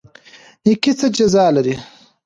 [0.63, 1.75] نیکي څه جزا لري؟